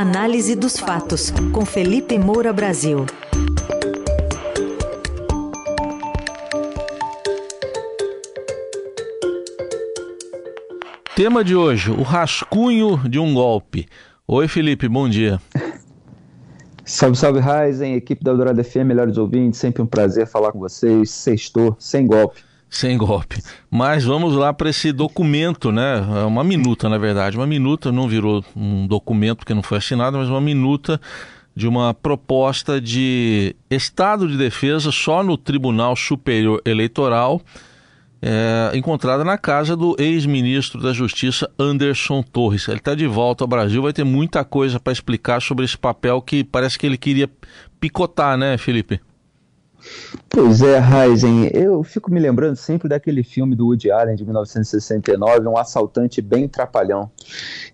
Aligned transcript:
Análise 0.00 0.56
dos 0.56 0.78
fatos, 0.78 1.30
com 1.52 1.66
Felipe 1.66 2.18
Moura 2.18 2.54
Brasil. 2.54 3.04
Tema 11.14 11.44
de 11.44 11.54
hoje: 11.54 11.90
o 11.90 12.00
rascunho 12.00 12.96
de 13.10 13.18
um 13.18 13.34
golpe. 13.34 13.86
Oi, 14.26 14.48
Felipe, 14.48 14.88
bom 14.88 15.06
dia. 15.06 15.38
Salve, 16.82 17.18
salve, 17.18 17.40
Ryzen, 17.40 17.94
equipe 17.94 18.24
da 18.24 18.30
Eldorado 18.30 18.64
FM, 18.64 18.86
melhores 18.86 19.18
ouvintes, 19.18 19.60
sempre 19.60 19.82
um 19.82 19.86
prazer 19.86 20.26
falar 20.26 20.50
com 20.52 20.60
vocês. 20.60 21.10
Sextou, 21.10 21.76
sem 21.78 22.06
golpe. 22.06 22.42
Sem 22.70 22.96
golpe. 22.96 23.42
Mas 23.68 24.04
vamos 24.04 24.34
lá 24.36 24.52
para 24.54 24.70
esse 24.70 24.92
documento, 24.92 25.72
né? 25.72 25.96
É 26.22 26.24
uma 26.24 26.44
minuta, 26.44 26.88
na 26.88 26.98
verdade. 26.98 27.36
Uma 27.36 27.46
minuta 27.46 27.90
não 27.90 28.06
virou 28.06 28.44
um 28.54 28.86
documento 28.86 29.38
porque 29.38 29.52
não 29.52 29.62
foi 29.62 29.78
assinado, 29.78 30.16
mas 30.16 30.28
uma 30.28 30.40
minuta 30.40 31.00
de 31.54 31.66
uma 31.66 31.92
proposta 31.92 32.80
de 32.80 33.56
estado 33.68 34.28
de 34.28 34.36
defesa 34.36 34.92
só 34.92 35.22
no 35.24 35.36
Tribunal 35.36 35.96
Superior 35.96 36.62
Eleitoral, 36.64 37.42
é, 38.22 38.70
encontrada 38.74 39.24
na 39.24 39.36
casa 39.36 39.76
do 39.76 39.96
ex-ministro 39.98 40.80
da 40.80 40.92
Justiça 40.92 41.50
Anderson 41.58 42.22
Torres. 42.22 42.68
Ele 42.68 42.78
está 42.78 42.94
de 42.94 43.06
volta 43.06 43.42
ao 43.44 43.48
Brasil, 43.48 43.82
vai 43.82 43.92
ter 43.92 44.04
muita 44.04 44.44
coisa 44.44 44.78
para 44.78 44.92
explicar 44.92 45.42
sobre 45.42 45.64
esse 45.64 45.76
papel 45.76 46.22
que 46.22 46.44
parece 46.44 46.78
que 46.78 46.86
ele 46.86 46.96
queria 46.96 47.28
picotar, 47.80 48.38
né, 48.38 48.56
Felipe? 48.56 49.00
Pois 50.28 50.62
é, 50.62 50.78
Heisen, 50.78 51.50
eu 51.52 51.82
fico 51.82 52.10
me 52.10 52.20
lembrando 52.20 52.56
sempre 52.56 52.88
daquele 52.88 53.22
filme 53.22 53.54
do 53.56 53.66
Woody 53.66 53.90
Allen 53.90 54.16
de 54.16 54.24
1969, 54.24 55.48
um 55.48 55.56
assaltante 55.56 56.20
bem 56.20 56.48
trapalhão. 56.48 57.10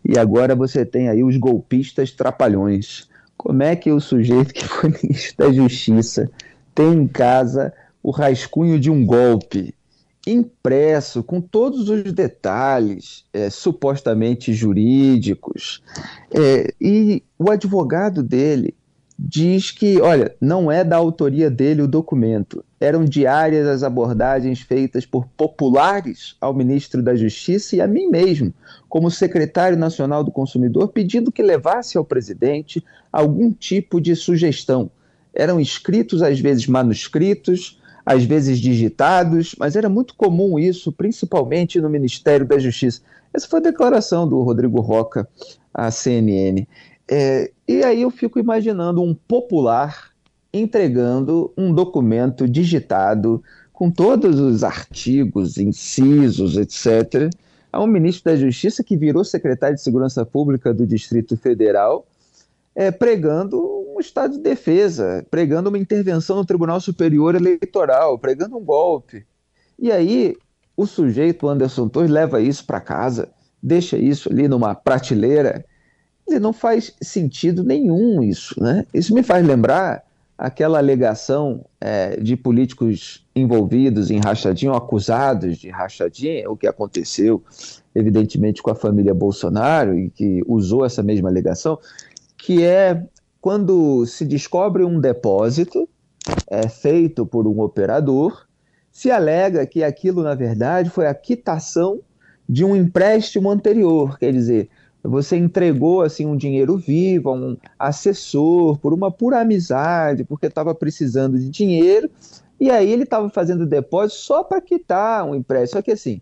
E 0.04 0.18
agora 0.18 0.54
você 0.54 0.84
tem 0.84 1.08
aí 1.08 1.22
os 1.22 1.36
golpistas 1.36 2.12
trapalhões. 2.12 3.08
Como 3.36 3.62
é 3.62 3.76
que 3.76 3.90
o 3.92 4.00
sujeito 4.00 4.54
que 4.54 4.66
foi 4.66 4.90
ministro 5.02 5.46
da 5.46 5.52
Justiça 5.52 6.30
tem 6.74 6.92
em 6.92 7.08
casa 7.08 7.72
o 8.02 8.10
rascunho 8.10 8.78
de 8.78 8.90
um 8.90 9.04
golpe 9.04 9.74
impresso 10.26 11.22
com 11.22 11.40
todos 11.40 11.88
os 11.88 12.12
detalhes 12.12 13.24
é, 13.32 13.48
supostamente 13.48 14.52
jurídicos 14.52 15.82
é, 16.34 16.74
e 16.80 17.22
o 17.38 17.50
advogado 17.50 18.24
dele 18.24 18.74
diz 19.18 19.70
que, 19.70 20.00
olha, 20.00 20.34
não 20.40 20.70
é 20.70 20.84
da 20.84 20.96
autoria 20.96 21.50
dele 21.50 21.82
o 21.82 21.88
documento. 21.88 22.62
Eram 22.78 23.04
diárias 23.04 23.66
as 23.66 23.82
abordagens 23.82 24.60
feitas 24.60 25.06
por 25.06 25.26
populares 25.26 26.36
ao 26.40 26.52
ministro 26.52 27.02
da 27.02 27.16
Justiça 27.16 27.76
e 27.76 27.80
a 27.80 27.86
mim 27.86 28.08
mesmo, 28.08 28.52
como 28.88 29.10
secretário 29.10 29.78
nacional 29.78 30.22
do 30.22 30.30
consumidor, 30.30 30.88
pedindo 30.88 31.32
que 31.32 31.42
levasse 31.42 31.96
ao 31.96 32.04
presidente 32.04 32.84
algum 33.10 33.50
tipo 33.50 34.00
de 34.00 34.14
sugestão. 34.14 34.90
Eram 35.34 35.58
escritos, 35.58 36.22
às 36.22 36.38
vezes 36.38 36.66
manuscritos, 36.66 37.80
às 38.04 38.22
vezes 38.24 38.58
digitados, 38.58 39.54
mas 39.58 39.74
era 39.74 39.88
muito 39.88 40.14
comum 40.14 40.58
isso, 40.58 40.92
principalmente 40.92 41.80
no 41.80 41.88
Ministério 41.88 42.46
da 42.46 42.58
Justiça. 42.58 43.00
Essa 43.32 43.48
foi 43.48 43.60
a 43.60 43.62
declaração 43.64 44.28
do 44.28 44.40
Rodrigo 44.42 44.80
Roca 44.80 45.28
à 45.74 45.90
CNN. 45.90 46.66
É, 47.08 47.50
e 47.68 47.84
aí 47.84 48.02
eu 48.02 48.10
fico 48.10 48.38
imaginando 48.38 49.02
um 49.02 49.14
popular 49.14 50.10
entregando 50.52 51.52
um 51.56 51.72
documento 51.72 52.48
digitado 52.48 53.42
com 53.72 53.90
todos 53.90 54.40
os 54.40 54.64
artigos, 54.64 55.58
incisos, 55.58 56.56
etc., 56.56 57.30
a 57.70 57.82
um 57.82 57.86
ministro 57.86 58.32
da 58.32 58.36
Justiça 58.36 58.82
que 58.82 58.96
virou 58.96 59.22
secretário 59.22 59.76
de 59.76 59.82
Segurança 59.82 60.24
Pública 60.24 60.72
do 60.72 60.86
Distrito 60.86 61.36
Federal, 61.36 62.06
é, 62.74 62.90
pregando 62.90 63.60
um 63.94 64.00
estado 64.00 64.36
de 64.36 64.42
defesa, 64.42 65.26
pregando 65.30 65.68
uma 65.68 65.78
intervenção 65.78 66.36
no 66.36 66.44
Tribunal 66.44 66.80
Superior 66.80 67.34
Eleitoral, 67.34 68.18
pregando 68.18 68.56
um 68.56 68.64
golpe. 68.64 69.26
E 69.78 69.92
aí 69.92 70.34
o 70.76 70.86
sujeito, 70.86 71.48
Anderson 71.48 71.88
Torres, 71.88 72.10
leva 72.10 72.40
isso 72.40 72.64
para 72.64 72.80
casa, 72.80 73.30
deixa 73.62 73.96
isso 73.96 74.30
ali 74.30 74.48
numa 74.48 74.74
prateleira 74.74 75.64
dizer, 76.26 76.40
não 76.40 76.52
faz 76.52 76.92
sentido 77.00 77.62
nenhum 77.62 78.22
isso. 78.22 78.60
Né? 78.60 78.84
Isso 78.92 79.14
me 79.14 79.22
faz 79.22 79.46
lembrar 79.46 80.04
aquela 80.38 80.78
alegação 80.78 81.64
é, 81.80 82.16
de 82.20 82.36
políticos 82.36 83.24
envolvidos 83.34 84.10
em 84.10 84.18
rachadinha, 84.18 84.72
ou 84.72 84.76
acusados 84.76 85.56
de 85.56 85.70
rachadinha, 85.70 86.50
o 86.50 86.56
que 86.56 86.66
aconteceu, 86.66 87.42
evidentemente, 87.94 88.62
com 88.62 88.70
a 88.70 88.74
família 88.74 89.14
Bolsonaro, 89.14 89.98
e 89.98 90.10
que 90.10 90.42
usou 90.46 90.84
essa 90.84 91.02
mesma 91.02 91.28
alegação, 91.28 91.78
que 92.36 92.62
é 92.62 93.02
quando 93.40 94.04
se 94.06 94.24
descobre 94.24 94.84
um 94.84 95.00
depósito 95.00 95.88
é, 96.48 96.68
feito 96.68 97.24
por 97.24 97.46
um 97.46 97.60
operador, 97.60 98.46
se 98.90 99.10
alega 99.10 99.66
que 99.66 99.84
aquilo, 99.84 100.22
na 100.22 100.34
verdade, 100.34 100.90
foi 100.90 101.06
a 101.06 101.14
quitação 101.14 102.00
de 102.48 102.64
um 102.64 102.74
empréstimo 102.74 103.50
anterior, 103.50 104.18
quer 104.18 104.32
dizer, 104.32 104.68
você 105.08 105.36
entregou 105.36 106.02
assim 106.02 106.26
um 106.26 106.36
dinheiro 106.36 106.76
vivo 106.76 107.30
a 107.30 107.32
um 107.32 107.56
assessor 107.78 108.78
por 108.78 108.92
uma 108.92 109.10
pura 109.10 109.40
amizade, 109.40 110.24
porque 110.24 110.46
estava 110.46 110.74
precisando 110.74 111.38
de 111.38 111.48
dinheiro, 111.48 112.10
e 112.58 112.70
aí 112.70 112.90
ele 112.90 113.02
estava 113.02 113.28
fazendo 113.28 113.66
depósito 113.66 114.20
só 114.20 114.42
para 114.42 114.60
quitar 114.60 115.24
um 115.24 115.34
empréstimo. 115.34 115.78
Só 115.78 115.82
que 115.82 115.92
assim, 115.92 116.20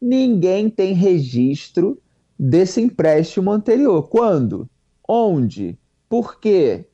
ninguém 0.00 0.68
tem 0.68 0.92
registro 0.92 1.98
desse 2.38 2.80
empréstimo 2.80 3.50
anterior. 3.50 4.08
Quando? 4.08 4.68
Onde? 5.06 5.78
Por 6.08 6.38
quê? 6.40 6.86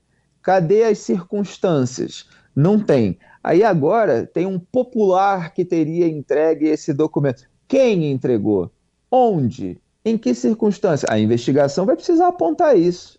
Cadê 0.42 0.84
as 0.84 0.98
circunstâncias? 0.98 2.26
Não 2.54 2.78
tem. 2.78 3.18
Aí 3.42 3.62
agora 3.62 4.26
tem 4.26 4.46
um 4.46 4.58
popular 4.58 5.52
que 5.52 5.64
teria 5.64 6.08
entregue 6.08 6.66
esse 6.66 6.92
documento. 6.92 7.48
Quem 7.68 8.10
entregou? 8.10 8.70
Onde? 9.10 9.80
Em 10.06 10.16
que 10.16 10.32
circunstância? 10.36 11.08
A 11.10 11.18
investigação 11.18 11.84
vai 11.84 11.96
precisar 11.96 12.28
apontar 12.28 12.78
isso. 12.78 13.18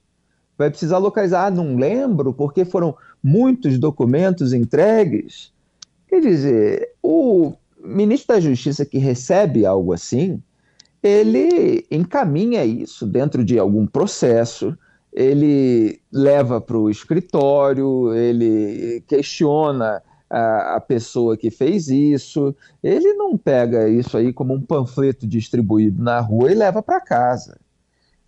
Vai 0.57 0.69
precisar 0.69 0.99
localizar. 0.99 1.47
Ah, 1.47 1.51
não 1.51 1.75
lembro, 1.75 2.31
porque 2.33 2.63
foram 2.63 2.95
muitos 3.21 3.77
documentos 3.77 4.53
entregues. 4.53 5.51
Quer 6.07 6.21
dizer, 6.21 6.93
o 7.03 7.51
ministro 7.83 8.33
da 8.33 8.39
Justiça 8.39 8.85
que 8.85 8.99
recebe 8.99 9.65
algo 9.65 9.91
assim, 9.91 10.41
ele 11.03 11.85
encaminha 11.91 12.63
isso 12.63 13.05
dentro 13.05 13.43
de 13.43 13.59
algum 13.59 13.85
processo, 13.85 14.73
ele 15.11 15.99
leva 16.09 16.61
para 16.61 16.77
o 16.77 16.89
escritório, 16.89 18.13
ele 18.13 19.03
questiona 19.05 20.01
a, 20.29 20.75
a, 20.75 20.79
pessoa 20.79 21.37
que 21.37 21.49
fez 21.49 21.87
isso. 21.87 22.55
Ele 22.83 23.13
não 23.13 23.37
pega 23.37 23.87
isso 23.87 24.17
aí 24.17 24.33
como 24.33 24.53
um 24.53 24.61
panfleto 24.61 25.27
distribuído 25.27 26.01
na 26.01 26.19
rua 26.19 26.51
e 26.51 26.55
leva 26.55 26.81
para 26.81 27.01
casa. 27.01 27.57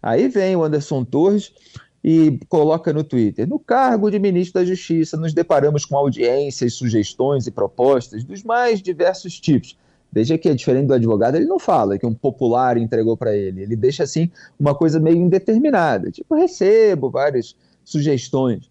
Aí 0.02 0.28
vem 0.28 0.56
o 0.56 0.64
Anderson 0.64 1.04
Torres 1.04 1.52
e 2.04 2.40
coloca 2.48 2.94
no 2.94 3.04
Twitter: 3.04 3.48
no 3.48 3.60
cargo 3.60 4.10
de 4.10 4.20
ministro 4.20 4.62
da 4.62 4.66
Justiça, 4.66 5.18
nos 5.18 5.34
deparamos 5.34 5.86
com 5.86 5.98
audiências, 5.98 6.74
sugestões 6.74 7.48
e 7.48 7.52
propostas 7.52 8.24
dos 8.24 8.44
mais 8.44 8.82
diversos 8.82 9.40
tipos. 9.40 9.78
Veja 10.12 10.38
que 10.38 10.50
é 10.50 10.56
diferente 10.56 10.88
do 10.88 10.94
advogado, 10.94 11.36
ele 11.36 11.46
não 11.46 11.60
fala 11.60 11.98
que 12.00 12.06
um 12.06 12.14
popular 12.14 12.78
entregou 12.78 13.16
para 13.16 13.36
ele, 13.36 13.62
ele 13.62 13.76
deixa 13.76 14.04
assim 14.04 14.32
uma 14.60 14.74
coisa 14.74 15.00
meio 15.00 15.18
indeterminada, 15.18 16.10
tipo, 16.10 16.34
recebo 16.34 17.12
várias 17.12 17.56
sugestões. 17.86 18.69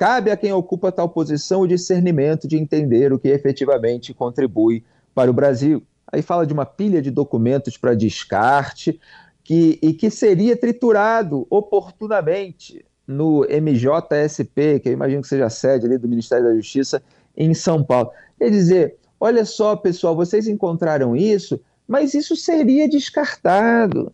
Cabe 0.00 0.30
a 0.30 0.36
quem 0.38 0.50
ocupa 0.50 0.90
tal 0.90 1.10
posição 1.10 1.60
o 1.60 1.68
discernimento 1.68 2.48
de 2.48 2.56
entender 2.56 3.12
o 3.12 3.18
que 3.18 3.28
efetivamente 3.28 4.14
contribui 4.14 4.82
para 5.14 5.30
o 5.30 5.34
Brasil. 5.34 5.82
Aí 6.10 6.22
fala 6.22 6.46
de 6.46 6.54
uma 6.54 6.64
pilha 6.64 7.02
de 7.02 7.10
documentos 7.10 7.76
para 7.76 7.94
descarte 7.94 8.98
que, 9.44 9.78
e 9.82 9.92
que 9.92 10.08
seria 10.08 10.56
triturado 10.56 11.46
oportunamente 11.50 12.82
no 13.06 13.40
MJSP, 13.40 14.80
que 14.80 14.88
eu 14.88 14.94
imagino 14.94 15.20
que 15.20 15.28
seja 15.28 15.44
a 15.44 15.50
sede 15.50 15.84
ali 15.84 15.98
do 15.98 16.08
Ministério 16.08 16.46
da 16.46 16.54
Justiça 16.54 17.02
em 17.36 17.52
São 17.52 17.84
Paulo. 17.84 18.10
Quer 18.38 18.48
dizer, 18.48 18.96
olha 19.20 19.44
só, 19.44 19.76
pessoal, 19.76 20.16
vocês 20.16 20.48
encontraram 20.48 21.14
isso, 21.14 21.60
mas 21.86 22.14
isso 22.14 22.34
seria 22.34 22.88
descartado. 22.88 24.10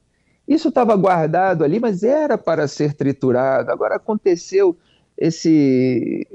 Isso 0.48 0.68
estava 0.68 0.96
guardado 0.96 1.62
ali, 1.62 1.78
mas 1.78 2.02
era 2.02 2.36
para 2.36 2.66
ser 2.66 2.92
triturado. 2.94 3.70
Agora 3.70 3.94
aconteceu 3.94 4.76
esse, 5.16 6.26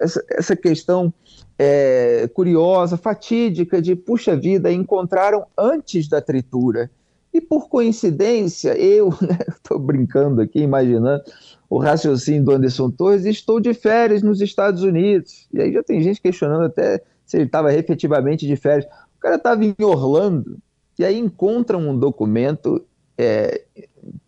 essa, 0.00 0.24
essa 0.30 0.56
questão 0.56 1.12
é, 1.58 2.28
curiosa, 2.32 2.96
fatídica 2.96 3.82
de, 3.82 3.94
puxa 3.94 4.36
vida, 4.36 4.72
encontraram 4.72 5.46
antes 5.56 6.08
da 6.08 6.20
tritura. 6.20 6.90
E 7.32 7.40
por 7.40 7.68
coincidência, 7.68 8.76
eu 8.76 9.10
estou 9.48 9.78
né, 9.78 9.86
brincando 9.86 10.40
aqui, 10.40 10.60
imaginando 10.60 11.22
o 11.68 11.78
raciocínio 11.78 12.44
do 12.44 12.52
Anderson 12.52 12.90
Torres, 12.90 13.24
estou 13.24 13.60
de 13.60 13.72
férias 13.72 14.22
nos 14.22 14.40
Estados 14.40 14.82
Unidos. 14.82 15.46
E 15.52 15.60
aí 15.60 15.72
já 15.72 15.82
tem 15.82 16.02
gente 16.02 16.20
questionando 16.20 16.64
até 16.64 17.00
se 17.24 17.36
ele 17.36 17.44
estava 17.44 17.72
efetivamente 17.72 18.46
de 18.46 18.56
férias. 18.56 18.86
O 19.16 19.20
cara 19.20 19.36
estava 19.36 19.64
em 19.64 19.74
Orlando, 19.80 20.58
e 20.98 21.04
aí 21.04 21.18
encontram 21.18 21.88
um 21.88 21.96
documento 21.96 22.84
é, 23.16 23.62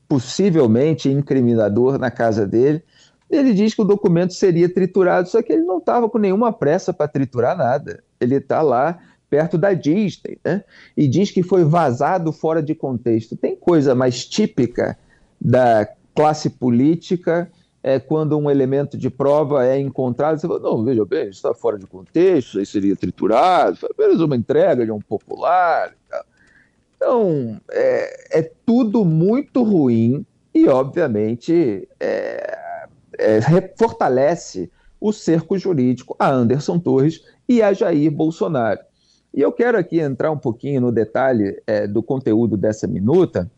possivelmente 0.09 1.11
incriminador 1.11 1.99
na 1.99 2.11
casa 2.11 2.47
dele. 2.47 2.83
Ele 3.33 3.55
diz 3.55 3.75
que 3.75 3.81
o 3.81 3.85
documento 3.85 4.35
seria 4.35 4.69
triturado, 4.69 5.29
só 5.29 5.43
que 5.43 5.53
ele 5.53 5.63
não 5.63 5.79
estava 5.79 6.09
com 6.09 6.19
nenhuma 6.19 6.53
pressa 6.53 6.93
para 6.93 7.09
triturar 7.09 7.57
nada. 7.57 8.03
Ele 8.21 8.37
está 8.37 8.61
lá 8.61 8.99
perto 9.31 9.57
da 9.57 9.73
Disney, 9.73 10.39
né? 10.45 10.63
E 10.97 11.09
diz 11.09 11.31
que 11.31 11.43
foi 11.43 11.65
vazado 11.65 12.33
fora 12.33 12.63
de 12.63 12.75
contexto. 12.75 13.35
Tem 13.35 13.57
coisa 13.57 13.95
mais 13.95 14.27
típica 14.27 14.99
da 15.41 15.89
classe 16.15 16.51
política 16.51 17.51
é 17.83 17.99
quando 17.99 18.39
um 18.39 18.49
elemento 18.49 18.97
de 18.97 19.11
prova 19.11 19.67
é 19.67 19.79
encontrado, 19.79 20.39
você 20.39 20.47
fala, 20.47 20.61
não, 20.61 20.85
veja 20.85 21.05
bem, 21.05 21.23
isso 21.23 21.39
está 21.39 21.53
fora 21.53 21.77
de 21.77 21.87
contexto, 21.87 22.51
isso 22.51 22.59
aí 22.61 22.67
seria 22.67 22.95
triturado, 22.95 23.77
foi 23.77 23.89
apenas 23.91 24.21
uma 24.21 24.37
entrega 24.37 24.85
de 24.85 24.93
um 24.93 25.01
popular. 25.01 25.93
Então, 26.95 27.61
é, 27.69 28.39
é 28.39 28.51
tudo 28.65 29.05
muito 29.05 29.65
ruim 29.65 30.25
e, 30.55 30.69
obviamente, 30.69 31.89
é, 31.99 32.42
é, 33.23 33.75
fortalece 33.77 34.71
o 35.01 35.13
cerco 35.13 35.59
jurídico 35.59 36.15
a 36.19 36.31
Anderson 36.31 36.79
Torres 36.79 37.23
e 37.49 37.63
a 37.63 37.73
Jair 37.73 38.11
Bolsonaro. 38.11 38.81
E 39.35 39.41
eu 39.41 39.51
quero 39.51 39.79
aqui 39.79 39.99
entrar 39.99 40.31
um 40.31 40.39
pouquinho 40.39 40.81
no 40.81 40.93
detalhe 40.93 41.61
é, 41.67 41.87
do 41.87 42.03
conteúdo 42.03 42.57
dessa 42.57 42.87
minuta, 42.87 43.51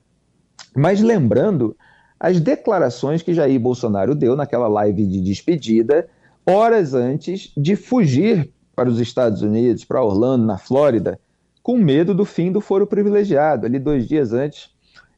mas 0.75 1.01
lembrando 1.01 1.77
as 2.19 2.41
declarações 2.41 3.23
que 3.23 3.35
Jair 3.35 3.59
Bolsonaro 3.59 4.15
deu 4.15 4.37
naquela 4.37 4.69
live 4.69 5.05
de 5.07 5.21
despedida, 5.21 6.09
horas 6.47 6.95
antes 6.95 7.53
de 7.57 7.77
fugir 7.77 8.51
para 8.75 8.89
os 8.89 9.01
Estados 9.01 9.43
Unidos, 9.43 9.85
para 9.85 10.03
Orlando, 10.03 10.47
na 10.47 10.59
Flórida, 10.59 11.19
com 11.63 11.77
medo 11.77 12.15
do 12.15 12.25
fim 12.25 12.53
do 12.53 12.61
foro 12.61 12.87
privilegiado, 12.87 13.67
ali 13.67 13.79
dois 13.79 14.07
dias 14.07 14.33
antes 14.33 14.71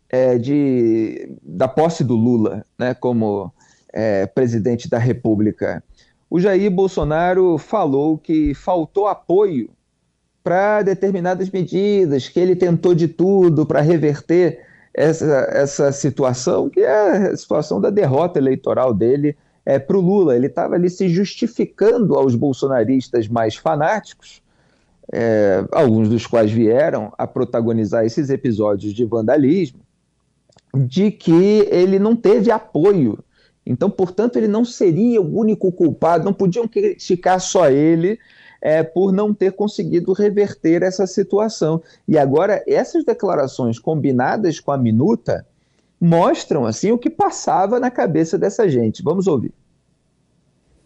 é, 0.09 0.39
de, 0.39 1.37
da 1.43 1.69
posse 1.69 2.05
do 2.05 2.15
Lula 2.15 2.65
né, 2.79 2.95
como 2.95 3.53
é, 3.97 4.27
presidente 4.27 4.91
da 4.91 4.99
República. 4.99 5.83
O 6.29 6.39
Jair 6.39 6.71
Bolsonaro 6.71 7.57
falou 7.57 8.19
que 8.19 8.53
faltou 8.53 9.09
apoio 9.09 9.71
para 10.45 10.83
determinadas 10.83 11.49
medidas, 11.51 12.29
que 12.29 12.39
ele 12.39 12.55
tentou 12.55 12.95
de 12.95 13.09
tudo 13.09 13.65
para 13.65 13.81
reverter 13.81 14.61
essa, 14.93 15.49
essa 15.51 15.93
situação, 15.93 16.69
que 16.69 16.81
é 16.81 17.29
a 17.31 17.37
situação 17.37 17.81
da 17.81 17.89
derrota 17.89 18.39
eleitoral 18.39 18.93
dele 18.93 19.35
é, 19.65 19.79
para 19.79 19.97
o 19.97 20.01
Lula. 20.01 20.37
Ele 20.37 20.47
estava 20.47 20.75
ali 20.75 20.91
se 20.91 21.09
justificando 21.09 22.17
aos 22.17 22.35
bolsonaristas 22.35 23.27
mais 23.27 23.57
fanáticos, 23.57 24.43
é, 25.11 25.65
alguns 25.73 26.09
dos 26.09 26.27
quais 26.27 26.53
vieram 26.53 27.13
a 27.17 27.27
protagonizar 27.27 28.05
esses 28.05 28.29
episódios 28.29 28.93
de 28.93 29.05
vandalismo, 29.07 29.81
de 30.75 31.11
que 31.11 31.67
ele 31.71 31.99
não 31.99 32.15
teve 32.15 32.51
apoio. 32.51 33.19
Então, 33.67 33.91
portanto, 33.91 34.37
ele 34.37 34.47
não 34.47 34.65
seria 34.65 35.21
o 35.21 35.39
único 35.39 35.73
culpado, 35.73 36.25
não 36.25 36.33
podiam 36.33 36.69
criticar 36.69 37.41
só 37.41 37.69
ele 37.69 38.19
é, 38.61 38.83
por 38.83 39.13
não 39.13 39.35
ter 39.35 39.53
conseguido 39.53 40.13
reverter 40.13 40.83
essa 40.83 41.07
situação. 41.07 41.83
E 42.07 42.17
agora, 42.17 42.63
essas 42.67 43.05
declarações 43.05 43.79
combinadas 43.79 44.61
com 44.61 44.71
a 44.71 44.79
minuta 44.79 45.45
mostram 46.01 46.65
assim 46.65 46.93
o 46.93 46.99
que 46.99 47.11
passava 47.11 47.81
na 47.81 47.91
cabeça 47.91 48.39
dessa 48.39 48.69
gente. 48.69 49.03
Vamos 49.03 49.27
ouvir. 49.27 49.53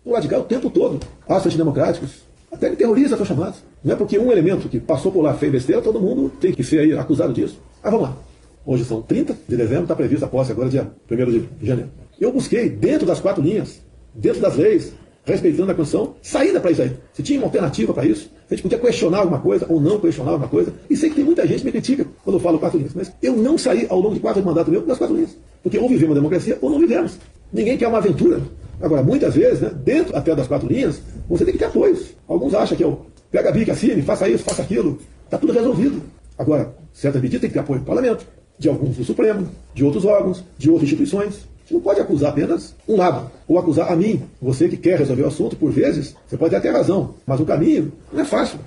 O 0.05 0.15
radical 0.15 0.41
o 0.41 0.44
tempo 0.44 0.71
todo, 0.71 0.99
atos 1.29 1.47
antidemocráticos, 1.47 2.23
até 2.50 2.71
terroristas 2.75 3.19
são 3.19 3.26
chamados. 3.26 3.62
Não 3.85 3.93
é 3.93 3.97
porque 3.97 4.19
um 4.19 4.33
elemento 4.33 4.69
que 4.69 4.81
passou 4.81 5.12
por 5.12 5.23
lá 5.23 5.35
fez 5.35 5.53
besteira, 5.53 5.83
todo 5.83 6.00
mundo 6.00 6.31
tem 6.41 6.53
que 6.53 6.65
ser 6.65 6.99
acusado 6.99 7.33
disso. 7.33 7.61
Mas 7.83 7.93
vamos 7.93 8.09
lá. 8.09 8.17
Hoje 8.65 8.85
são 8.85 9.03
30 9.03 9.37
de 9.49 9.56
dezembro, 9.56 9.83
está 9.83 9.97
prevista 9.97 10.26
a 10.26 10.29
posse 10.29 10.53
agora, 10.53 10.69
dia 10.69 10.91
1 11.11 11.17
de 11.61 11.67
janeiro. 11.67 11.91
Eu 12.20 12.31
busquei, 12.31 12.69
dentro 12.69 13.06
das 13.06 13.19
quatro 13.19 13.43
linhas, 13.43 13.81
dentro 14.14 14.43
das 14.43 14.55
leis, 14.55 14.93
respeitando 15.25 15.72
a 15.72 15.75
Constituição, 15.75 16.14
saída 16.20 16.61
para 16.61 16.70
isso 16.70 16.82
aí. 16.82 16.93
Se 17.14 17.22
tinha 17.22 17.38
uma 17.38 17.46
alternativa 17.46 17.94
para 17.94 18.05
isso, 18.05 18.31
a 18.50 18.55
gente 18.55 18.62
podia 18.62 18.78
questionar 18.78 19.20
alguma 19.20 19.40
coisa 19.40 19.64
ou 19.70 19.81
não 19.81 19.99
questionar 19.99 20.32
alguma 20.32 20.49
coisa. 20.49 20.70
E 20.90 20.96
sei 20.96 21.08
que 21.08 21.17
tem 21.17 21.25
muita 21.25 21.46
gente 21.46 21.61
que 21.61 21.64
me 21.64 21.72
critica 21.72 22.06
quando 22.22 22.37
eu 22.37 22.40
falo 22.40 22.58
quatro 22.58 22.76
linhas, 22.76 22.93
mas 22.94 23.11
eu 23.22 23.34
não 23.37 23.56
saí 23.56 23.87
ao 23.88 23.99
longo 23.99 24.14
de 24.14 24.20
quatro 24.20 24.44
mandatos 24.44 24.70
meus 24.70 24.84
das 24.84 24.99
quatro 24.99 25.17
linhas. 25.17 25.34
Porque 25.62 25.78
ou 25.78 25.88
vivemos 25.88 26.12
a 26.12 26.20
democracia 26.20 26.58
ou 26.61 26.69
não 26.69 26.78
vivemos. 26.78 27.19
Ninguém 27.50 27.78
quer 27.78 27.88
uma 27.88 27.99
aventura. 27.99 28.40
Agora, 28.82 29.02
muitas 29.02 29.34
vezes, 29.34 29.61
né, 29.61 29.70
dentro 29.82 30.14
até 30.14 30.34
das 30.34 30.46
quatro 30.46 30.69
linhas, 30.69 31.00
você 31.28 31.44
tem 31.44 31.52
que 31.52 31.58
ter 31.58 31.66
apoios. 31.66 32.14
Alguns 32.28 32.52
acham 32.52 32.76
que 32.76 32.84
eu 32.84 33.06
pega 33.31 33.49
a 33.49 33.52
bica, 33.52 33.73
assine, 33.73 34.02
faça 34.02 34.28
isso, 34.28 34.44
faça 34.44 34.61
aquilo. 34.61 34.99
Está 35.25 35.38
tudo 35.38 35.52
resolvido. 35.55 36.02
Agora, 36.37 36.75
certas 36.93 37.20
medidas 37.20 37.40
tem 37.40 37.49
que 37.49 37.55
ter 37.55 37.61
apoio 37.61 37.81
do 37.81 37.87
parlamento, 37.87 38.26
de 38.58 38.69
alguns 38.69 38.96
do 38.96 39.05
Supremo, 39.05 39.49
de 39.75 39.84
outros 39.84 40.05
órgãos, 40.05 40.44
de 40.58 40.69
outras 40.70 40.84
instituições. 40.84 41.49
Você 41.70 41.75
não 41.75 41.81
pode 41.81 42.00
acusar 42.00 42.31
apenas 42.31 42.75
um 42.88 42.96
lado, 42.96 43.31
ou 43.46 43.56
acusar 43.56 43.93
a 43.93 43.94
mim. 43.94 44.25
Você 44.43 44.69
que 44.69 44.76
quer 44.76 44.99
resolver 44.99 45.22
o 45.22 45.28
assunto, 45.28 45.55
por 45.55 45.70
vezes, 45.70 46.17
você 46.26 46.37
pode 46.37 46.52
até 46.52 46.69
ter 46.69 46.76
razão, 46.76 47.14
mas 47.25 47.38
o 47.38 47.44
caminho 47.44 47.93
não 48.12 48.22
é 48.22 48.25
fácil. 48.25 48.58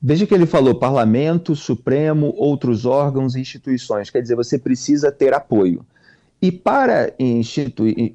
Veja 0.00 0.24
que 0.24 0.32
ele 0.32 0.46
falou 0.46 0.76
parlamento, 0.76 1.56
Supremo, 1.56 2.32
outros 2.36 2.86
órgãos 2.86 3.34
e 3.34 3.40
instituições. 3.40 4.08
Quer 4.08 4.22
dizer, 4.22 4.36
você 4.36 4.56
precisa 4.56 5.10
ter 5.10 5.34
apoio. 5.34 5.84
E 6.42 6.50
para 6.50 7.14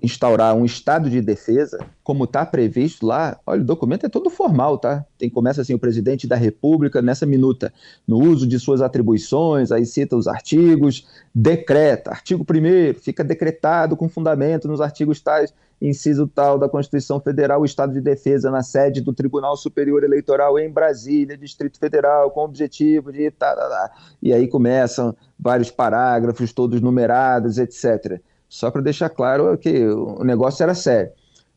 instaurar 0.03 0.53
um 0.53 0.65
estado 0.65 1.09
de 1.09 1.21
defesa, 1.21 1.79
como 2.03 2.25
está 2.25 2.45
previsto 2.45 3.05
lá, 3.05 3.39
olha, 3.45 3.61
o 3.61 3.65
documento 3.65 4.05
é 4.05 4.09
todo 4.09 4.29
formal, 4.29 4.77
tá? 4.77 5.05
Tem, 5.17 5.29
começa 5.29 5.61
assim, 5.61 5.73
o 5.73 5.79
presidente 5.79 6.27
da 6.27 6.35
República, 6.35 7.01
nessa 7.01 7.25
minuta, 7.25 7.73
no 8.05 8.17
uso 8.17 8.45
de 8.45 8.59
suas 8.59 8.81
atribuições, 8.81 9.71
aí 9.71 9.85
cita 9.85 10.17
os 10.17 10.27
artigos, 10.27 11.07
decreta, 11.33 12.11
artigo 12.11 12.43
1 12.43 12.99
fica 12.99 13.23
decretado 13.23 13.95
com 13.95 14.09
fundamento 14.09 14.67
nos 14.67 14.81
artigos 14.81 15.21
tais, 15.21 15.53
inciso 15.81 16.27
tal 16.27 16.57
da 16.57 16.67
Constituição 16.67 17.19
Federal, 17.19 17.61
o 17.61 17.65
estado 17.65 17.93
de 17.93 18.01
defesa 18.01 18.49
na 18.49 18.63
sede 18.63 19.01
do 19.01 19.13
Tribunal 19.13 19.55
Superior 19.55 20.03
Eleitoral 20.03 20.57
em 20.57 20.69
Brasília, 20.69 21.37
Distrito 21.37 21.77
Federal, 21.79 22.31
com 22.31 22.41
o 22.41 22.45
objetivo 22.45 23.11
de... 23.11 23.29
Tá, 23.31 23.55
tá, 23.55 23.69
tá. 23.69 23.91
E 24.21 24.33
aí 24.33 24.47
começam 24.47 25.15
vários 25.39 25.69
parágrafos, 25.69 26.51
todos 26.51 26.81
numerados, 26.81 27.57
etc. 27.57 28.19
Só 28.49 28.71
para 28.71 28.81
deixar 28.81 29.09
claro 29.09 29.57
que 29.57 29.85
o 29.85 30.23
negócio 30.23 30.63
era 30.63 30.73
sério. 30.73 31.11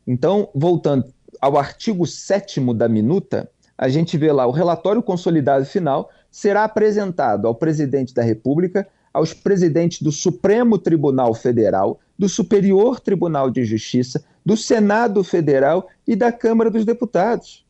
Então, 0.05 0.49
voltando 0.53 1.05
ao 1.39 1.57
artigo 1.57 2.05
7 2.05 2.61
da 2.75 2.87
minuta, 2.87 3.49
a 3.77 3.89
gente 3.89 4.17
vê 4.17 4.31
lá 4.31 4.45
o 4.45 4.51
relatório 4.51 5.01
consolidado 5.01 5.65
final 5.65 6.09
será 6.29 6.63
apresentado 6.63 7.47
ao 7.47 7.55
presidente 7.55 8.13
da 8.13 8.21
República, 8.21 8.87
aos 9.13 9.33
presidentes 9.33 10.01
do 10.01 10.11
Supremo 10.11 10.77
Tribunal 10.77 11.33
Federal, 11.33 11.99
do 12.21 12.29
Superior 12.29 12.99
Tribunal 12.99 13.49
de 13.49 13.65
Justiça, 13.65 14.23
do 14.45 14.55
Senado 14.55 15.23
Federal 15.23 15.89
e 16.07 16.15
da 16.15 16.31
Câmara 16.31 16.69
dos 16.69 16.85
Deputados. 16.85 17.65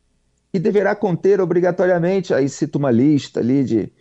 E 0.53 0.60
deverá 0.60 0.93
conter 0.93 1.39
obrigatoriamente, 1.39 2.34
aí 2.34 2.50
cito 2.50 2.77
uma 2.77 2.91
lista 2.91 3.39
ali 3.39 3.63
de 3.63 3.93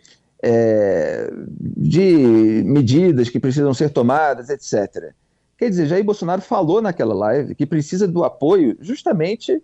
é, 0.43 1.31
de 1.57 2.63
medidas 2.65 3.29
que 3.29 3.39
precisam 3.39 3.73
ser 3.73 3.91
tomadas, 3.91 4.49
etc. 4.49 5.13
Quer 5.57 5.69
dizer, 5.69 5.85
Jair 5.85 6.03
Bolsonaro 6.03 6.41
falou 6.41 6.81
naquela 6.81 7.13
live 7.13 7.55
que 7.55 7.65
precisa 7.65 8.05
do 8.05 8.25
apoio 8.25 8.75
justamente 8.81 9.63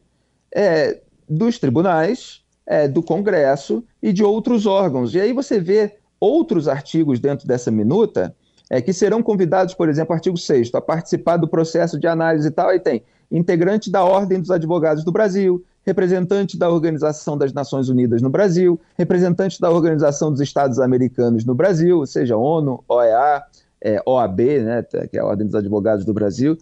é, 0.56 1.02
dos 1.28 1.60
tribunais, 1.60 2.46
é, 2.66 2.88
do 2.88 3.04
Congresso 3.04 3.84
e 4.02 4.14
de 4.14 4.24
outros 4.24 4.66
órgãos. 4.66 5.14
E 5.14 5.20
aí 5.20 5.34
você 5.34 5.60
vê 5.60 5.98
outros 6.18 6.70
artigos 6.70 7.20
dentro 7.20 7.46
dessa 7.46 7.70
minuta 7.70 8.34
é, 8.70 8.82
que 8.82 8.92
serão 8.92 9.24
convidados, 9.24 9.74
por 9.74 9.90
exemplo, 9.90 10.14
artigo 10.14 10.38
6 10.38 10.74
a 10.74 10.82
participar 10.82 11.38
do 11.38 11.48
processo 11.48 12.00
de 12.00 12.08
análise 12.08 12.48
e 12.48 12.52
tal, 12.52 12.70
aí 12.70 12.80
tem 12.80 13.04
integrante 13.32 13.92
da 13.92 14.04
Ordem 14.04 14.40
dos 14.40 14.52
Advogados 14.52 15.04
do 15.04 15.12
Brasil, 15.12 15.64
representante 15.86 16.58
da 16.58 16.70
Organização 16.70 17.38
das 17.38 17.54
Nações 17.54 17.88
Unidas 17.90 18.22
no 18.22 18.30
Brasil, 18.30 18.80
representante 18.98 19.60
da 19.60 19.70
Organização 19.70 20.32
dos 20.32 20.42
Estados 20.42 20.80
Americanos 20.80 21.46
no 21.46 21.56
Brasil, 21.56 22.00
ou 22.00 22.06
seja, 22.06 22.36
ONU, 22.36 22.84
OEA, 22.88 23.44
é, 23.82 24.02
OAB, 24.06 24.40
né, 24.40 24.86
que 25.10 25.18
é 25.18 25.22
a 25.22 25.26
Ordem 25.26 25.46
dos 25.46 25.56
Advogados 25.56 26.04
do 26.04 26.14
Brasil. 26.14 26.58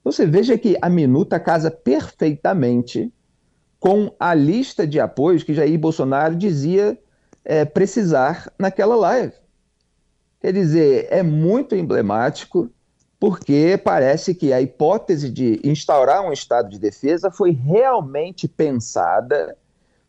Então 0.00 0.10
você 0.10 0.24
veja 0.26 0.56
que 0.56 0.76
a 0.80 0.88
minuta 0.88 1.38
casa 1.38 1.70
perfeitamente 1.70 3.12
com 3.78 4.14
a 4.18 4.34
lista 4.34 4.86
de 4.86 5.00
apoios 5.00 5.42
que 5.42 5.54
Jair 5.54 5.78
Bolsonaro 5.78 6.36
dizia 6.36 6.98
é, 7.44 7.64
precisar 7.64 8.52
naquela 8.58 8.94
live. 8.94 9.32
Quer 10.40 10.52
dizer, 10.54 11.06
é 11.10 11.22
muito 11.22 11.74
emblemático 11.74 12.70
porque 13.18 13.78
parece 13.84 14.34
que 14.34 14.50
a 14.50 14.62
hipótese 14.62 15.28
de 15.28 15.60
instaurar 15.62 16.22
um 16.22 16.32
estado 16.32 16.70
de 16.70 16.78
defesa 16.78 17.30
foi 17.30 17.50
realmente 17.50 18.48
pensada, 18.48 19.54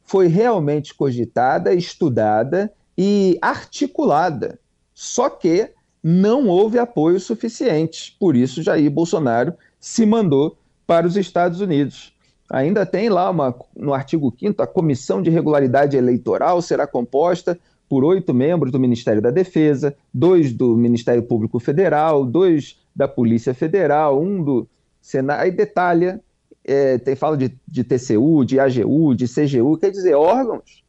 foi 0.03 0.27
realmente 0.27 0.93
cogitada, 0.93 1.73
estudada 1.73 2.71
e 2.97 3.37
articulada. 3.41 4.57
Só 4.93 5.29
que 5.29 5.69
não 6.01 6.47
houve 6.47 6.79
apoio 6.79 7.19
suficiente. 7.19 8.15
Por 8.17 8.33
isso, 8.35 8.63
Jair 8.63 8.89
Bolsonaro 8.89 9.53
se 9.77 10.05
mandou 10.05 10.57
para 10.87 11.05
os 11.05 11.17
Estados 11.17 11.59
Unidos. 11.59 12.15
Ainda 12.49 12.85
tem 12.85 13.09
lá 13.09 13.29
uma, 13.29 13.53
no 13.75 13.93
artigo 13.93 14.33
5 14.37 14.61
a 14.61 14.67
Comissão 14.67 15.21
de 15.21 15.29
Regularidade 15.29 15.97
Eleitoral 15.97 16.61
será 16.61 16.87
composta 16.87 17.59
por 17.91 18.05
oito 18.05 18.33
membros 18.33 18.71
do 18.71 18.79
Ministério 18.79 19.21
da 19.21 19.31
Defesa, 19.31 19.93
dois 20.13 20.53
do 20.53 20.77
Ministério 20.77 21.21
Público 21.23 21.59
Federal, 21.59 22.25
dois 22.25 22.79
da 22.95 23.05
Polícia 23.05 23.53
Federal, 23.53 24.23
um 24.23 24.41
do 24.41 24.65
Senado. 25.01 25.41
Aí 25.41 25.51
detalha, 25.51 26.21
é, 26.63 26.97
tem, 26.97 27.17
fala 27.17 27.35
de, 27.35 27.53
de 27.67 27.83
TCU, 27.83 28.45
de 28.45 28.61
AGU, 28.61 29.13
de 29.13 29.25
CGU, 29.27 29.77
quer 29.77 29.91
dizer, 29.91 30.13
órgãos. 30.13 30.85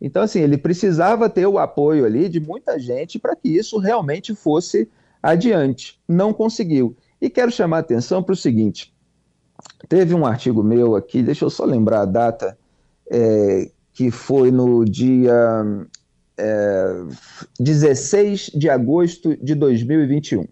Então, 0.00 0.22
assim, 0.22 0.38
ele 0.38 0.56
precisava 0.56 1.28
ter 1.28 1.48
o 1.48 1.58
apoio 1.58 2.04
ali 2.04 2.28
de 2.28 2.38
muita 2.38 2.78
gente 2.78 3.18
para 3.18 3.34
que 3.34 3.48
isso 3.48 3.76
realmente 3.78 4.32
fosse 4.32 4.88
adiante. 5.20 6.00
Não 6.06 6.32
conseguiu. 6.32 6.96
E 7.20 7.28
quero 7.28 7.50
chamar 7.50 7.78
a 7.78 7.80
atenção 7.80 8.22
para 8.22 8.34
o 8.34 8.36
seguinte: 8.36 8.94
teve 9.88 10.14
um 10.14 10.24
artigo 10.24 10.62
meu 10.62 10.94
aqui, 10.94 11.24
deixa 11.24 11.44
eu 11.44 11.50
só 11.50 11.64
lembrar 11.64 12.02
a 12.02 12.06
data, 12.06 12.56
é, 13.10 13.68
que 13.92 14.12
foi 14.12 14.52
no 14.52 14.84
dia 14.84 15.34
é, 16.38 17.02
16 17.58 18.50
de 18.54 18.68
agosto 18.68 19.36
de 19.36 19.54
2021. 19.54 20.46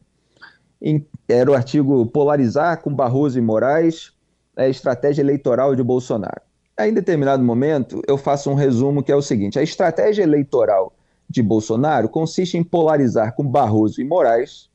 Em, 0.80 1.06
era 1.28 1.50
o 1.50 1.54
artigo 1.54 2.06
Polarizar 2.06 2.80
com 2.82 2.94
Barroso 2.94 3.38
e 3.38 3.42
Moraes, 3.42 4.12
a 4.56 4.68
estratégia 4.68 5.22
eleitoral 5.22 5.74
de 5.74 5.82
Bolsonaro. 5.82 6.42
Aí, 6.76 6.90
em 6.90 6.94
determinado 6.94 7.42
momento, 7.42 8.02
eu 8.06 8.18
faço 8.18 8.50
um 8.50 8.54
resumo 8.54 9.02
que 9.02 9.12
é 9.12 9.16
o 9.16 9.22
seguinte: 9.22 9.58
a 9.58 9.62
estratégia 9.62 10.22
eleitoral 10.22 10.92
de 11.28 11.42
Bolsonaro 11.42 12.08
consiste 12.08 12.56
em 12.56 12.64
polarizar 12.64 13.34
com 13.34 13.44
Barroso 13.44 14.00
e 14.00 14.04
Moraes, 14.04 14.68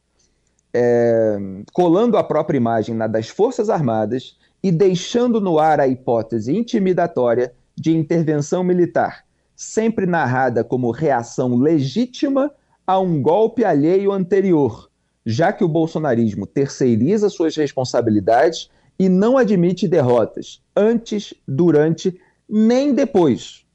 é, 0.73 1.37
colando 1.73 2.17
a 2.17 2.23
própria 2.23 2.57
imagem 2.57 2.95
na 2.95 3.07
das 3.07 3.29
Forças 3.29 3.69
Armadas 3.69 4.37
e 4.61 4.71
deixando 4.71 5.39
no 5.39 5.59
ar 5.59 5.79
a 5.79 5.87
hipótese 5.87 6.55
intimidatória 6.55 7.53
de 7.75 7.95
intervenção 7.95 8.63
militar, 8.63 9.25
sempre 9.59 10.05
narrada 10.05 10.63
como 10.63 10.89
reação 10.89 11.57
legítima 11.57 12.49
a 12.87 12.97
um 12.97 13.21
golpe 13.21 13.65
alheio 13.65 14.13
anterior, 14.13 14.89
já 15.25 15.51
que 15.51 15.65
o 15.65 15.67
bolsonarismo 15.67 16.47
terceiriza 16.47 17.29
suas 17.29 17.57
responsabilidades 17.57 18.69
e 18.97 19.09
não 19.09 19.37
admite 19.37 19.85
derrotas 19.85 20.63
antes, 20.73 21.33
durante, 21.45 22.17
nem 22.47 22.93
depois. 22.93 23.65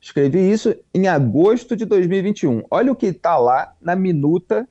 Escrevi 0.00 0.48
isso 0.48 0.76
em 0.94 1.08
agosto 1.08 1.74
de 1.74 1.86
2021. 1.86 2.62
Olha 2.70 2.92
o 2.92 2.96
que 2.96 3.06
está 3.06 3.36
lá 3.36 3.74
na 3.80 3.96
minuta 3.96 4.68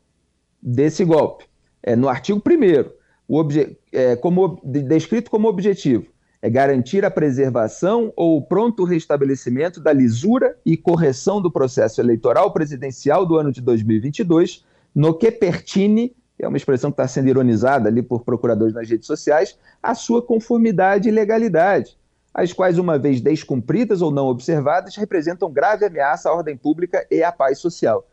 desse 0.61 1.03
golpe. 1.03 1.43
É, 1.83 1.97
no 1.97 2.07
artigo 2.07 2.39
1 2.39 2.91
o 3.27 3.45
é, 3.91 4.15
como, 4.15 4.61
descrito 4.63 5.29
como 5.29 5.49
objetivo 5.49 6.05
é 6.41 6.49
garantir 6.49 7.05
a 7.05 7.11
preservação 7.11 8.11
ou 8.15 8.37
o 8.37 8.41
pronto 8.41 8.83
restabelecimento 8.83 9.79
da 9.79 9.93
lisura 9.93 10.57
e 10.65 10.75
correção 10.75 11.39
do 11.39 11.51
processo 11.51 12.01
eleitoral 12.01 12.51
presidencial 12.51 13.25
do 13.25 13.37
ano 13.37 13.51
de 13.51 13.61
2022, 13.61 14.65
no 14.93 15.13
que 15.13 15.31
pertine, 15.31 16.15
é 16.39 16.47
uma 16.47 16.57
expressão 16.57 16.89
que 16.89 16.95
está 16.95 17.07
sendo 17.07 17.29
ironizada 17.29 17.87
ali 17.87 18.01
por 18.01 18.23
procuradores 18.23 18.73
nas 18.73 18.89
redes 18.89 19.05
sociais, 19.05 19.57
a 19.83 19.93
sua 19.93 20.21
conformidade 20.23 21.07
e 21.07 21.11
legalidade, 21.11 21.95
as 22.33 22.51
quais, 22.51 22.79
uma 22.79 22.97
vez 22.97 23.21
descumpridas 23.21 24.01
ou 24.01 24.09
não 24.09 24.25
observadas, 24.25 24.95
representam 24.95 25.51
grave 25.51 25.85
ameaça 25.85 26.29
à 26.29 26.33
ordem 26.33 26.57
pública 26.57 27.05
e 27.11 27.21
à 27.21 27.31
paz 27.31 27.59
social. 27.59 28.07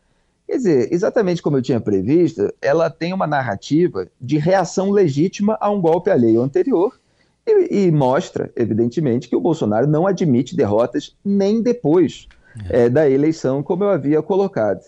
Quer 0.45 0.57
dizer, 0.57 0.93
exatamente 0.93 1.41
como 1.41 1.57
eu 1.57 1.61
tinha 1.61 1.81
previsto, 1.81 2.53
ela 2.61 2.89
tem 2.89 3.13
uma 3.13 3.25
narrativa 3.25 4.07
de 4.21 4.37
reação 4.37 4.91
legítima 4.91 5.57
a 5.59 5.71
um 5.71 5.81
golpe 5.81 6.11
alheio 6.11 6.41
anterior 6.41 6.99
e, 7.45 7.87
e 7.87 7.91
mostra, 7.91 8.51
evidentemente, 8.55 9.27
que 9.27 9.35
o 9.35 9.41
Bolsonaro 9.41 9.87
não 9.87 10.05
admite 10.07 10.55
derrotas 10.55 11.15
nem 11.23 11.61
depois 11.61 12.27
é. 12.69 12.85
É, 12.85 12.89
da 12.89 13.09
eleição, 13.09 13.61
como 13.63 13.83
eu 13.83 13.89
havia 13.89 14.21
colocado. 14.21 14.81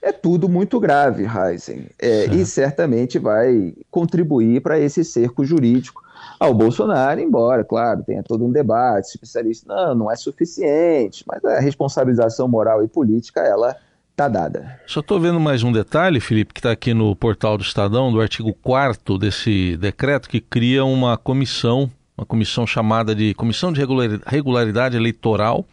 É 0.00 0.12
tudo 0.12 0.48
muito 0.50 0.78
grave, 0.78 1.24
Heisen, 1.24 1.86
é, 1.98 2.26
e 2.26 2.44
certamente 2.44 3.18
vai 3.18 3.74
contribuir 3.90 4.60
para 4.60 4.78
esse 4.78 5.02
cerco 5.02 5.44
jurídico 5.46 6.02
ao 6.38 6.52
Bolsonaro, 6.52 7.20
embora, 7.20 7.64
claro, 7.64 8.02
tenha 8.02 8.22
todo 8.22 8.44
um 8.44 8.52
debate, 8.52 9.06
especialista, 9.06 9.66
não, 9.66 9.94
não 9.94 10.10
é 10.10 10.16
suficiente, 10.16 11.24
mas 11.26 11.42
a 11.44 11.58
responsabilização 11.58 12.46
moral 12.46 12.84
e 12.84 12.88
política, 12.88 13.40
ela 13.40 13.76
está 14.14 14.28
dada. 14.28 14.80
Só 14.86 15.00
estou 15.00 15.18
vendo 15.18 15.40
mais 15.40 15.64
um 15.64 15.72
detalhe, 15.72 16.20
Felipe, 16.20 16.54
que 16.54 16.60
está 16.60 16.70
aqui 16.70 16.94
no 16.94 17.16
portal 17.16 17.58
do 17.58 17.64
Estadão, 17.64 18.12
do 18.12 18.20
artigo 18.20 18.54
4 18.62 19.18
desse 19.18 19.76
decreto, 19.76 20.28
que 20.28 20.40
cria 20.40 20.84
uma 20.84 21.18
comissão, 21.18 21.90
uma 22.16 22.24
comissão 22.24 22.64
chamada 22.64 23.12
de 23.12 23.34
Comissão 23.34 23.72
de 23.72 23.80
Regularidade 24.24 24.96
Eleitoral, 24.96 25.66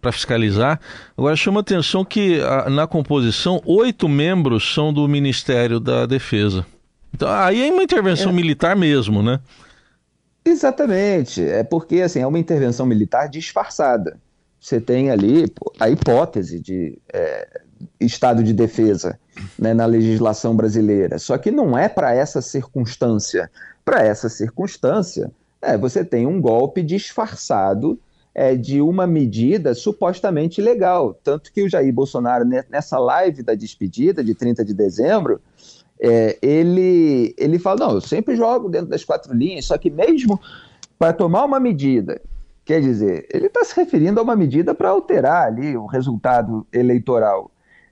para 0.00 0.10
fiscalizar. 0.10 0.80
Agora 1.16 1.36
chama 1.36 1.60
atenção 1.60 2.04
que 2.04 2.40
na 2.68 2.86
composição 2.88 3.62
oito 3.64 4.08
membros 4.08 4.74
são 4.74 4.92
do 4.92 5.06
Ministério 5.06 5.78
da 5.78 6.04
Defesa. 6.04 6.66
Então 7.14 7.28
aí 7.30 7.68
é 7.68 7.72
uma 7.72 7.82
intervenção 7.82 8.30
é. 8.30 8.34
militar 8.34 8.74
mesmo, 8.74 9.22
né? 9.22 9.38
Exatamente. 10.44 11.42
É 11.42 11.62
porque 11.62 12.00
assim 12.00 12.20
é 12.20 12.26
uma 12.26 12.38
intervenção 12.40 12.84
militar 12.86 13.28
disfarçada. 13.28 14.18
Você 14.60 14.80
tem 14.80 15.10
ali 15.10 15.44
a 15.78 15.88
hipótese 15.88 16.60
de 16.60 16.98
é, 17.12 17.60
estado 18.00 18.42
de 18.42 18.52
defesa 18.52 19.18
né, 19.58 19.74
na 19.74 19.86
legislação 19.86 20.54
brasileira. 20.54 21.18
Só 21.18 21.36
que 21.38 21.50
não 21.50 21.76
é 21.76 21.88
para 21.88 22.14
essa 22.14 22.40
circunstância. 22.40 23.50
Para 23.84 24.02
essa 24.02 24.28
circunstância, 24.28 25.30
é, 25.62 25.76
você 25.76 26.04
tem 26.04 26.26
um 26.26 26.40
golpe 26.40 26.82
disfarçado 26.82 27.98
é, 28.34 28.54
de 28.54 28.80
uma 28.80 29.06
medida 29.06 29.74
supostamente 29.74 30.60
legal. 30.60 31.18
Tanto 31.24 31.52
que 31.52 31.62
o 31.62 31.68
Jair 31.68 31.92
Bolsonaro, 31.92 32.44
nessa 32.44 32.98
live 32.98 33.42
da 33.42 33.54
despedida 33.54 34.22
de 34.22 34.34
30 34.34 34.64
de 34.64 34.74
dezembro, 34.74 35.40
é, 36.00 36.38
ele, 36.42 37.34
ele 37.38 37.58
fala: 37.58 37.86
não, 37.86 37.94
eu 37.94 38.00
sempre 38.00 38.36
jogo 38.36 38.68
dentro 38.68 38.88
das 38.88 39.04
quatro 39.04 39.34
linhas, 39.34 39.64
só 39.64 39.76
que 39.76 39.90
mesmo 39.90 40.40
para 40.98 41.12
tomar 41.12 41.44
uma 41.44 41.58
medida 41.58 42.20
Quer 42.68 42.82
dizer, 42.82 43.26
ele 43.32 43.46
está 43.46 43.64
se 43.64 43.74
referindo 43.74 44.20
a 44.20 44.22
uma 44.22 44.36
medida 44.36 44.74
para 44.74 44.90
alterar 44.90 45.46
ali 45.46 45.74
o 45.74 45.86
resultado 45.86 46.66
eleitoral 46.70 47.50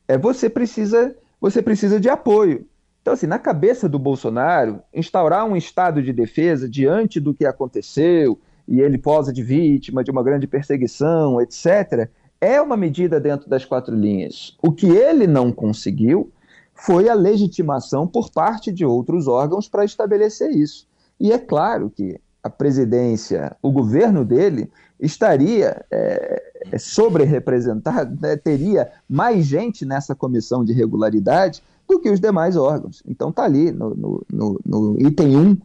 é, 0.09 0.17
você 0.17 0.49
precisa 0.49 1.15
você 1.41 1.63
precisa 1.63 2.01
de 2.01 2.09
apoio. 2.09 2.67
Então, 3.03 3.15
assim, 3.15 3.27
na 3.27 3.39
cabeça 3.39 3.89
do 3.89 3.99
Bolsonaro, 3.99 4.81
instaurar 4.93 5.45
um 5.45 5.57
estado 5.57 6.03
de 6.03 6.13
defesa 6.13 6.69
diante 6.69 7.21
do 7.21 7.35
que 7.35 7.47
aconteceu 7.47 8.39
e 8.67 8.81
ele 8.81 8.99
posa 8.99 9.33
de 9.33 9.43
vítima 9.43 10.03
de 10.03 10.11
uma 10.11 10.23
grande 10.23 10.47
perseguição, 10.47 11.41
etc., 11.41 12.09
é 12.41 12.61
uma 12.61 12.77
medida 12.77 13.21
dentro 13.21 13.49
das 13.49 13.65
quatro 13.65 13.95
linhas. 13.95 14.57
O 14.61 14.73
que 14.73 14.87
ele 14.87 15.27
não 15.27 15.53
conseguiu 15.53 16.33
foi 16.75 17.09
a 17.09 17.15
legitimação 17.15 18.07
por 18.07 18.31
parte 18.31 18.73
de 18.73 18.85
outros 18.85 19.29
órgãos 19.29 19.69
para 19.69 19.85
estabelecer 19.85 20.51
isso. 20.51 20.87
E 21.19 21.33
é 21.33 21.39
claro 21.39 21.89
que 21.89 22.21
a 22.43 22.51
presidência, 22.51 23.57
o 23.63 23.71
governo 23.71 24.25
dele, 24.25 24.71
estaria 25.01 25.85
é, 25.91 26.46
sobre-representado, 26.78 28.18
né, 28.20 28.37
teria 28.37 28.90
mais 29.08 29.46
gente 29.46 29.85
nessa 29.85 30.14
comissão 30.14 30.64
de 30.64 30.73
regularidade 30.73 31.62
do 31.88 32.00
que 32.00 32.11
os 32.11 32.20
demais 32.20 32.56
órgãos. 32.56 33.02
Então 33.06 33.30
está 33.30 33.44
ali 33.44 33.70
no, 33.70 33.94
no, 33.94 34.26
no, 34.32 34.61
no, 34.64 35.06
item 35.06 35.37
1, 35.37 35.56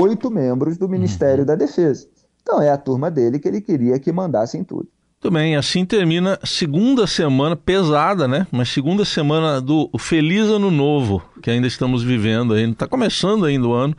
oito 0.00 0.30
membros 0.30 0.76
do 0.76 0.88
Ministério 0.88 1.40
uhum. 1.40 1.46
da 1.46 1.54
Defesa. 1.54 2.06
Então 2.42 2.60
é 2.60 2.70
a 2.70 2.76
turma 2.76 3.10
dele 3.10 3.38
que 3.38 3.48
ele 3.48 3.60
queria 3.60 3.98
que 3.98 4.12
mandassem 4.12 4.62
tudo. 4.62 4.88
Muito 5.22 5.34
bem, 5.34 5.54
assim 5.54 5.84
termina 5.84 6.38
segunda 6.42 7.06
semana 7.06 7.54
pesada, 7.54 8.26
né? 8.26 8.46
Mas 8.50 8.70
segunda 8.70 9.04
semana 9.04 9.60
do 9.60 9.90
Feliz 9.98 10.46
Ano 10.46 10.70
Novo, 10.70 11.22
que 11.42 11.50
ainda 11.50 11.66
estamos 11.66 12.02
vivendo 12.02 12.54
ainda. 12.54 12.72
Está 12.72 12.86
começando 12.86 13.44
ainda 13.44 13.68
o 13.68 13.72
ano. 13.72 13.94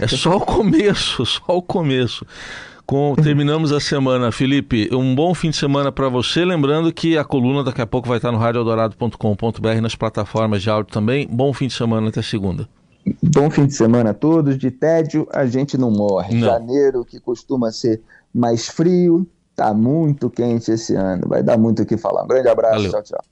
É 0.00 0.06
só 0.06 0.36
o 0.36 0.40
começo, 0.40 1.26
só 1.26 1.58
o 1.58 1.60
começo. 1.60 2.24
Com, 2.86 3.14
terminamos 3.14 3.72
a 3.72 3.80
semana. 3.80 4.30
Felipe, 4.30 4.90
um 4.92 5.14
bom 5.14 5.34
fim 5.34 5.50
de 5.50 5.56
semana 5.56 5.90
para 5.90 6.08
você. 6.08 6.44
Lembrando 6.44 6.92
que 6.92 7.16
a 7.16 7.24
coluna 7.24 7.64
daqui 7.64 7.80
a 7.80 7.86
pouco 7.86 8.06
vai 8.06 8.18
estar 8.18 8.30
no 8.30 8.38
radioeldorado.com.br 8.38 9.80
nas 9.80 9.94
plataformas 9.94 10.62
de 10.62 10.68
áudio 10.68 10.92
também. 10.92 11.26
Bom 11.26 11.52
fim 11.52 11.66
de 11.66 11.74
semana 11.74 12.08
até 12.08 12.20
segunda. 12.20 12.68
Bom 13.22 13.50
fim 13.50 13.66
de 13.66 13.74
semana 13.74 14.10
a 14.10 14.14
todos. 14.14 14.58
De 14.58 14.70
tédio 14.70 15.26
a 15.32 15.46
gente 15.46 15.78
não 15.78 15.90
morre. 15.90 16.34
Não. 16.34 16.46
Janeiro, 16.46 17.04
que 17.04 17.18
costuma 17.18 17.72
ser 17.72 18.02
mais 18.34 18.68
frio, 18.68 19.26
tá 19.56 19.72
muito 19.72 20.28
quente 20.28 20.70
esse 20.70 20.94
ano. 20.94 21.26
Vai 21.26 21.42
dar 21.42 21.56
muito 21.56 21.82
o 21.82 21.86
que 21.86 21.96
falar. 21.96 22.24
Um 22.24 22.28
grande 22.28 22.48
abraço. 22.48 22.76
Valeu. 22.76 22.90
Tchau, 22.90 23.02
tchau. 23.02 23.24